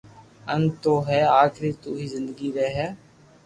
انت 0.53 0.71
تو 0.83 0.93
ھي 1.07 1.19
آخري 1.43 1.71
تو 1.81 1.89
ھي 1.99 2.05
زندگي 2.15 2.49
ري 2.57 2.67
ھر 2.77 2.89